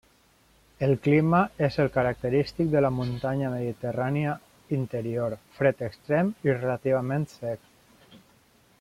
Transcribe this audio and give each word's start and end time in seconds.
El 0.85 0.93
clima 1.07 1.41
és 1.67 1.75
el 1.83 1.91
característic 1.97 2.71
de 2.71 2.81
la 2.85 2.91
muntanya 2.99 3.51
mediterrània 3.57 4.33
interior: 4.81 5.39
fred 5.59 5.87
extrem 5.91 6.37
i 6.51 6.57
relativament 6.61 7.33
sec. 7.39 8.15